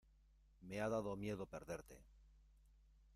me 0.61 0.81
ha 0.81 0.87
dado 0.89 1.15
miedo 1.15 1.45
perderte. 1.45 2.01